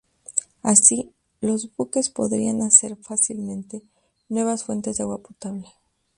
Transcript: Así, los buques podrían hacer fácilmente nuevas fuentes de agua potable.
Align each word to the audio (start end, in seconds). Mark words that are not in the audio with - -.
Así, 0.63 1.13
los 1.41 1.75
buques 1.77 2.09
podrían 2.09 2.63
hacer 2.63 2.95
fácilmente 2.97 3.83
nuevas 4.29 4.63
fuentes 4.63 4.97
de 4.97 5.03
agua 5.03 5.21
potable. 5.21 5.67